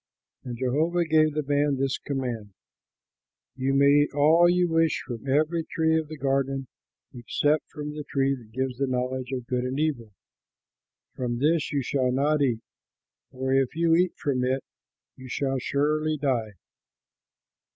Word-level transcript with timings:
And 0.43 0.57
Jehovah 0.57 1.05
gave 1.05 1.35
the 1.35 1.43
man 1.43 1.75
this 1.77 1.99
command: 1.99 2.55
"You 3.55 3.75
may 3.75 3.85
eat 4.01 4.13
all 4.15 4.49
you 4.49 4.67
wish 4.67 4.99
from 5.05 5.29
every 5.29 5.63
tree 5.63 5.95
of 5.95 6.07
the 6.07 6.17
garden, 6.17 6.65
except 7.13 7.69
from 7.69 7.93
the 7.93 8.03
tree 8.03 8.33
that 8.33 8.51
gives 8.51 8.79
the 8.79 8.87
knowledge 8.87 9.31
of 9.31 9.45
good 9.45 9.63
and 9.63 9.79
evil; 9.79 10.11
from 11.13 11.37
this 11.37 11.71
you 11.71 11.83
shall 11.83 12.11
not 12.11 12.41
eat, 12.41 12.61
for 13.29 13.53
if 13.53 13.75
you 13.75 13.93
eat 13.93 14.15
from 14.17 14.43
it 14.43 14.63
you 15.15 15.27
shall 15.27 15.59
surely 15.59 16.17
die." 16.17 16.53